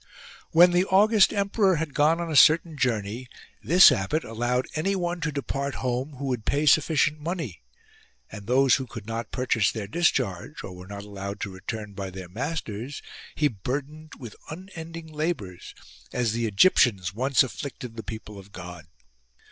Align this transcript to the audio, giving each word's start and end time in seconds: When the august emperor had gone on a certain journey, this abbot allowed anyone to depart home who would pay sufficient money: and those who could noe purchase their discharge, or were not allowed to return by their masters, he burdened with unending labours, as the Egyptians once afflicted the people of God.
When 0.49 0.71
the 0.71 0.85
august 0.85 1.31
emperor 1.31 1.75
had 1.75 1.93
gone 1.93 2.19
on 2.19 2.31
a 2.31 2.35
certain 2.35 2.75
journey, 2.75 3.27
this 3.61 3.91
abbot 3.91 4.23
allowed 4.23 4.65
anyone 4.73 5.21
to 5.21 5.31
depart 5.31 5.75
home 5.75 6.13
who 6.15 6.25
would 6.25 6.43
pay 6.43 6.65
sufficient 6.65 7.19
money: 7.19 7.61
and 8.31 8.47
those 8.47 8.77
who 8.77 8.87
could 8.87 9.05
noe 9.05 9.23
purchase 9.25 9.71
their 9.71 9.85
discharge, 9.85 10.63
or 10.63 10.73
were 10.75 10.87
not 10.87 11.03
allowed 11.03 11.39
to 11.41 11.53
return 11.53 11.93
by 11.93 12.09
their 12.09 12.29
masters, 12.29 13.03
he 13.35 13.47
burdened 13.47 14.13
with 14.17 14.35
unending 14.49 15.05
labours, 15.05 15.75
as 16.11 16.31
the 16.33 16.47
Egyptians 16.47 17.13
once 17.13 17.43
afflicted 17.43 17.95
the 17.95 18.01
people 18.01 18.39
of 18.39 18.51
God. 18.51 18.87